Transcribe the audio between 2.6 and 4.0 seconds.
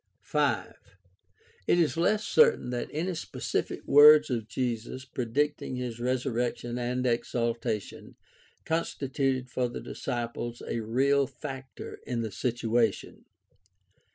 that any specific